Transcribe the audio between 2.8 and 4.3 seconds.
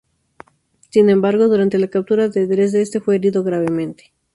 este fue herido gravemente.